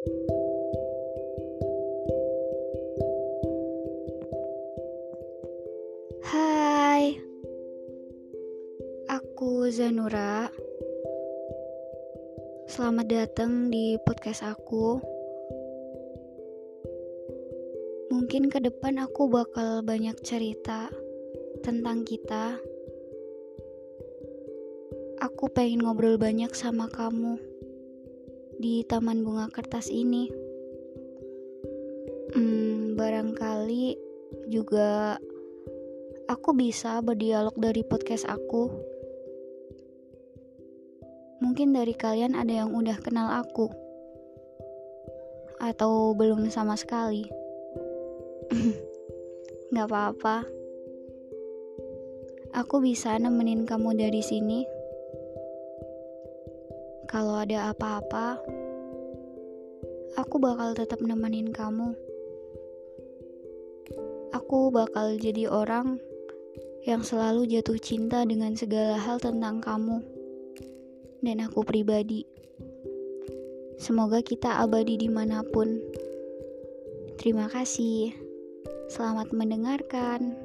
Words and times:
Hai, 0.00 0.08
aku 9.12 9.68
Zanura. 9.68 10.48
Selamat 12.64 13.12
datang 13.12 13.68
di 13.68 14.00
podcast 14.00 14.40
aku. 14.48 15.04
Mungkin 18.08 18.48
ke 18.48 18.64
depan 18.64 19.04
aku 19.04 19.28
bakal 19.28 19.84
banyak 19.84 20.16
cerita 20.24 20.88
tentang 21.60 22.08
kita. 22.08 22.56
Aku 25.20 25.52
pengen 25.52 25.84
ngobrol 25.84 26.16
banyak 26.16 26.56
sama 26.56 26.88
kamu 26.88 27.50
di 28.60 28.84
Taman 28.84 29.24
Bunga 29.24 29.48
Kertas 29.48 29.88
ini. 29.88 30.28
Hmm, 32.36 32.92
barangkali 32.92 33.96
juga 34.52 35.16
aku 36.28 36.52
bisa 36.52 37.00
berdialog 37.00 37.56
dari 37.56 37.80
podcast 37.80 38.28
aku. 38.28 38.68
Mungkin 41.40 41.72
dari 41.72 41.96
kalian 41.96 42.36
ada 42.36 42.52
yang 42.52 42.76
udah 42.76 43.00
kenal 43.00 43.32
aku, 43.32 43.72
atau 45.56 46.12
belum 46.12 46.52
sama 46.52 46.76
sekali. 46.76 47.24
Gak 49.72 49.88
apa-apa, 49.88 50.44
aku 52.52 52.84
bisa 52.84 53.16
nemenin 53.16 53.64
kamu 53.64 53.96
dari 53.96 54.20
sini. 54.20 54.79
Kalau 57.10 57.42
ada 57.42 57.74
apa-apa, 57.74 58.38
aku 60.14 60.38
bakal 60.38 60.78
tetap 60.78 61.02
nemenin 61.02 61.50
kamu. 61.50 61.90
Aku 64.30 64.70
bakal 64.70 65.18
jadi 65.18 65.50
orang 65.50 65.98
yang 66.86 67.02
selalu 67.02 67.50
jatuh 67.50 67.82
cinta 67.82 68.22
dengan 68.22 68.54
segala 68.54 68.94
hal 68.94 69.18
tentang 69.18 69.58
kamu 69.58 70.06
dan 71.26 71.42
aku 71.42 71.66
pribadi. 71.66 72.30
Semoga 73.74 74.22
kita 74.22 74.62
abadi 74.62 74.94
di 74.94 75.10
mana 75.10 75.42
pun. 75.42 75.82
Terima 77.18 77.50
kasih. 77.50 78.14
Selamat 78.86 79.34
mendengarkan. 79.34 80.38